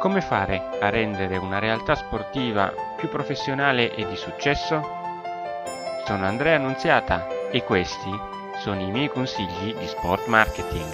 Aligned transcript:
Come 0.00 0.22
fare 0.22 0.78
a 0.80 0.88
rendere 0.88 1.36
una 1.36 1.58
realtà 1.58 1.94
sportiva 1.94 2.72
più 2.96 3.10
professionale 3.10 3.94
e 3.94 4.08
di 4.08 4.16
successo? 4.16 4.80
Sono 6.06 6.24
Andrea 6.24 6.56
Annunziata 6.56 7.50
e 7.50 7.62
questi 7.64 8.10
sono 8.62 8.80
i 8.80 8.90
miei 8.90 9.10
consigli 9.10 9.74
di 9.74 9.86
sport 9.86 10.26
marketing. 10.26 10.90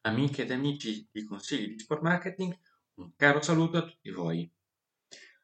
Amiche 0.00 0.42
ed 0.42 0.50
amici 0.50 1.08
di 1.12 1.22
consigli 1.22 1.74
di 1.74 1.78
sport 1.78 2.02
marketing, 2.02 2.58
un 2.94 3.12
caro 3.14 3.40
saluto 3.40 3.78
a 3.78 3.84
tutti 3.84 4.10
voi. 4.10 4.52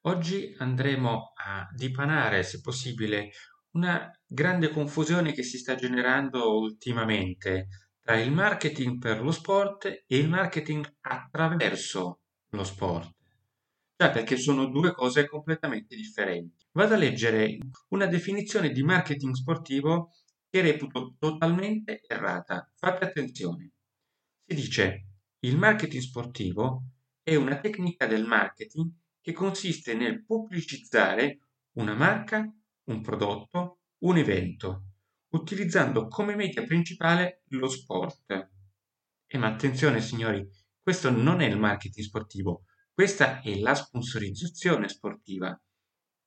Oggi 0.01 0.53
andremo 0.59 1.33
a 1.37 1.69
dipanare, 1.73 2.43
se 2.43 2.61
possibile, 2.61 3.31
una 3.75 4.11
grande 4.27 4.69
confusione 4.71 5.33
che 5.33 5.45
si 5.45 5.59
sta 5.59 5.77
generando 5.77 6.59
ultimamente 6.59 7.69
tra 8.07 8.21
il 8.21 8.31
marketing 8.31 9.01
per 9.01 9.21
lo 9.21 9.33
sport 9.33 9.87
e 9.87 10.17
il 10.17 10.29
marketing 10.29 10.99
attraverso 11.01 12.21
lo 12.51 12.63
sport. 12.63 13.13
Cioè 13.97 14.13
perché 14.13 14.37
sono 14.37 14.67
due 14.67 14.93
cose 14.93 15.27
completamente 15.27 15.97
differenti. 15.97 16.65
Vado 16.71 16.95
a 16.95 16.99
leggere 16.99 17.59
una 17.89 18.07
definizione 18.07 18.71
di 18.71 18.85
marketing 18.85 19.35
sportivo 19.35 20.11
che 20.49 20.61
reputo 20.61 21.17
totalmente 21.19 22.01
errata. 22.07 22.71
Fate 22.77 23.07
attenzione. 23.07 23.73
Si 24.47 24.55
dice 24.55 25.07
il 25.41 25.59
marketing 25.59 26.01
sportivo 26.01 26.85
è 27.25 27.35
una 27.35 27.59
tecnica 27.59 28.07
del 28.07 28.25
marketing 28.25 28.89
che 29.21 29.33
consiste 29.33 29.95
nel 29.95 30.25
pubblicizzare 30.25 31.41
una 31.73 31.95
marca, 31.95 32.49
un 32.85 33.01
prodotto, 33.01 33.81
un 34.05 34.17
evento, 34.17 34.83
utilizzando 35.37 36.09
come 36.09 36.35
media 36.35 36.65
principale 36.65 37.43
lo 37.49 37.69
sport. 37.69 38.51
E 39.27 39.39
ma 39.39 39.49
attenzione 39.49 40.01
signori, 40.01 40.47
questo 40.81 41.11
non 41.11 41.41
è 41.41 41.47
il 41.47 41.59
marketing 41.59 42.05
sportivo, 42.05 42.65
questa 42.93 43.41
è 43.41 43.57
la 43.59 43.75
sponsorizzazione 43.75 44.89
sportiva. 44.89 45.59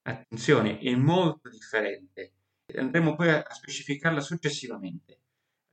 Attenzione, 0.03 0.79
è 0.79 0.95
molto 0.95 1.49
differente. 1.49 2.33
Andremo 2.75 3.15
poi 3.15 3.29
a 3.29 3.45
specificarla 3.49 4.21
successivamente. 4.21 5.21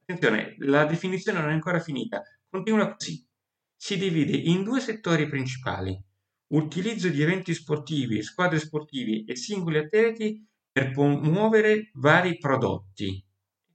Attenzione, 0.01 0.57
la 0.61 0.85
definizione 0.85 1.41
non 1.41 1.51
è 1.51 1.53
ancora 1.53 1.81
finita. 1.81 2.23
Continua 2.49 2.95
così. 2.95 3.27
Si 3.75 3.99
divide 3.99 4.37
in 4.37 4.63
due 4.63 4.81
settori 4.81 5.29
principali 5.29 6.03
utilizzo 6.49 7.09
di 7.09 7.23
eventi 7.23 7.55
sportivi, 7.55 8.23
squadre 8.23 8.59
sportivi 8.59 9.25
e 9.25 9.37
singoli 9.37 9.79
atleti 9.79 10.47
per 10.77 10.91
promuovere 10.91 11.91
vari 11.95 12.37
prodotti. 12.37 13.25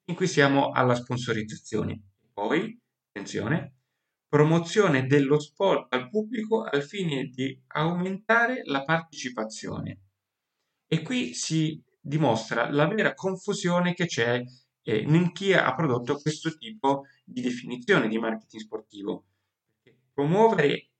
In 0.06 0.14
cui 0.14 0.28
siamo 0.28 0.70
alla 0.70 0.94
sponsorizzazione. 0.94 2.00
Poi, 2.32 2.80
attenzione, 3.08 3.78
promozione 4.28 5.08
dello 5.08 5.40
sport 5.40 5.92
al 5.96 6.10
pubblico 6.12 6.62
al 6.62 6.84
fine 6.84 7.24
di 7.24 7.60
aumentare 7.70 8.62
la 8.66 8.84
partecipazione. 8.84 10.02
E 10.86 11.02
qui 11.02 11.34
si 11.34 11.84
dimostra 12.00 12.70
la 12.70 12.86
vera 12.86 13.16
confusione 13.16 13.96
che 13.96 14.06
c'è 14.06 14.40
eh, 14.84 14.98
in 14.98 15.32
chi 15.32 15.54
ha 15.54 15.74
prodotto 15.74 16.20
questo 16.20 16.56
tipo 16.56 17.06
di 17.26 17.42
definizione 17.42 18.10
di 18.10 18.20
marketing 18.20 18.62
sportivo. 18.62 19.26
Promuovere 20.14 20.91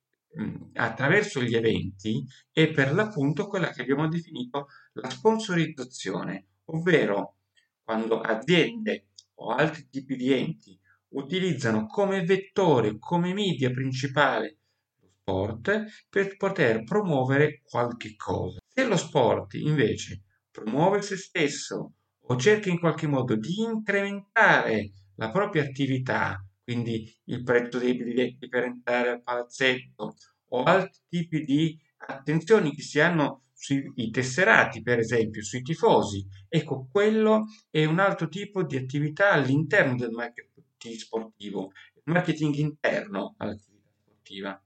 attraverso 0.74 1.42
gli 1.42 1.56
eventi 1.56 2.26
è 2.52 2.72
per 2.72 2.94
l'appunto 2.94 3.48
quella 3.48 3.70
che 3.72 3.82
abbiamo 3.82 4.08
definito 4.08 4.68
la 4.94 5.10
sponsorizzazione, 5.10 6.48
ovvero 6.66 7.36
quando 7.84 8.22
aziende 8.22 9.08
o 9.36 9.50
altri 9.50 9.88
tipi 9.90 10.16
di 10.16 10.32
enti 10.32 10.80
utilizzano 11.10 11.88
come 11.88 12.24
vettore, 12.24 12.98
come 12.98 13.34
media 13.34 13.70
principale 13.72 14.58
lo 15.02 15.10
sport 15.20 16.06
per 16.10 16.38
poter 16.38 16.84
promuovere 16.84 17.62
qualche 17.64 18.16
cosa. 18.16 18.60
Se 18.66 18.86
lo 18.86 18.96
sport 18.96 19.56
invece 19.56 20.22
promuove 20.50 21.02
se 21.02 21.18
stesso 21.18 21.94
o 22.20 22.36
cerca 22.38 22.70
in 22.70 22.80
qualche 22.80 23.08
modo 23.08 23.36
di 23.36 23.62
incrementare 23.62 24.92
la 25.16 25.32
propria 25.32 25.64
attività 25.64 26.42
quindi 26.64 27.12
il 27.26 27.44
prezzo 27.44 27.80
dei 27.80 27.96
biglietti 27.96 28.48
per 28.48 28.64
entrare 28.64 29.10
al 29.10 29.24
palazzetto 29.24 30.16
o 30.50 30.64
altri 30.64 31.02
tipi 31.08 31.44
di 31.44 31.80
attenzioni 32.08 32.74
che 32.74 32.82
si 32.82 33.00
hanno 33.00 33.44
sui 33.54 34.10
tesserati, 34.10 34.82
per 34.82 34.98
esempio, 34.98 35.44
sui 35.44 35.62
tifosi. 35.62 36.26
Ecco, 36.50 36.88
quello 36.92 37.46
è 37.70 37.86
un 37.86 38.00
altro 38.00 38.28
tipo 38.28 38.64
di 38.64 38.76
attività 38.76 39.32
all'interno 39.32 39.96
del 39.96 40.10
marketing 40.10 40.96
sportivo, 40.98 41.72
il 41.94 42.12
marketing 42.12 42.56
interno 42.56 43.36
all'attività 43.38 43.90
sportiva. 44.02 44.64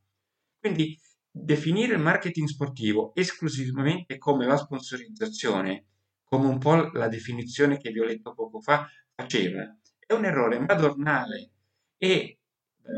Quindi 0.58 0.98
definire 1.30 1.96
il 1.96 2.02
marketing 2.02 2.48
sportivo 2.48 3.14
esclusivamente 3.16 4.18
come 4.18 4.46
la 4.46 4.56
sponsorizzazione, 4.56 5.88
come 6.24 6.48
un 6.48 6.58
po' 6.58 6.90
la 6.94 7.10
definizione 7.10 7.78
che 7.78 7.92
vi 7.92 8.00
ho 8.00 8.06
letto 8.06 8.34
poco 8.34 8.62
fa 8.62 8.88
faceva, 9.14 9.78
è 10.00 10.14
un 10.14 10.24
errore 10.24 10.60
madornale 10.60 11.55
e 11.98 12.40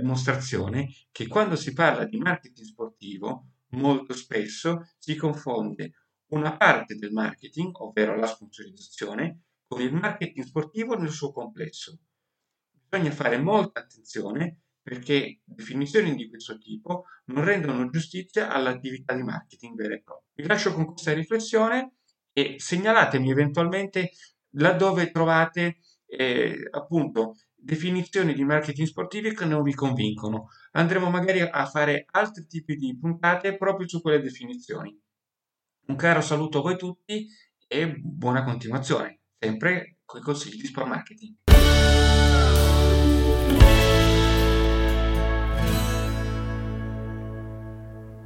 dimostrazione 0.02 0.90
che 1.12 1.28
quando 1.28 1.56
si 1.56 1.74
parla 1.74 2.06
di 2.06 2.18
marketing 2.18 2.68
sportivo 2.68 3.47
molto 3.69 4.13
spesso 4.13 4.90
si 4.97 5.16
confonde 5.16 5.94
una 6.30 6.58
parte 6.58 6.96
del 6.96 7.12
marketing, 7.12 7.72
ovvero 7.80 8.16
la 8.16 8.28
sponsorizzazione, 8.28 9.44
con 9.66 9.81
il 9.81 9.94
marketing 9.94 10.46
sportivo 10.46 10.97
nel 10.97 11.12
suo 11.12 11.31
complesso. 11.31 12.00
Bisogna 12.90 13.12
fare 13.12 13.38
molta 13.38 13.81
attenzione 13.81 14.59
perché 14.81 15.41
definizioni 15.44 16.16
di 16.16 16.29
questo 16.29 16.58
tipo 16.58 17.06
non 17.25 17.44
rendono 17.44 17.90
giustizia 17.90 18.50
all'attività 18.50 19.14
di 19.14 19.24
marketing 19.24 19.75
vera 19.75 19.96
e 19.96 20.02
propria. 20.02 20.31
Vi 20.34 20.47
lascio 20.47 20.74
con 20.74 20.85
questa 20.85 21.14
riflessione 21.14 21.96
e 22.31 22.56
segnalatemi 22.58 23.29
eventualmente 23.29 24.12
laddove 24.52 25.12
trovate 25.12 25.79
eh, 26.06 26.68
appunto 26.72 27.35
definizioni 27.57 28.34
di 28.34 28.44
marketing 28.44 28.88
sportivi 28.88 29.34
che 29.34 29.45
non 29.45 29.63
vi 29.63 29.73
convincono. 29.73 30.50
Andremo 30.72 31.09
magari 31.09 31.41
a 31.41 31.66
fare 31.66 32.06
altri 32.12 32.45
tipi 32.45 32.75
di 32.75 32.97
puntate 32.97 33.57
proprio 33.57 33.88
su 33.88 34.01
quelle 34.01 34.22
definizioni. 34.22 34.95
Un 35.88 35.96
caro 35.96 36.22
saluto 36.22 36.59
a 36.59 36.62
voi 36.62 36.78
tutti 36.78 37.28
e 37.67 37.96
buona 37.97 38.44
continuazione, 38.44 39.22
sempre 39.40 39.97
con 40.06 40.19
i 40.19 40.23
consigli 40.23 40.62
di 40.62 40.67
sport 40.67 40.88
marketing. 40.88 41.47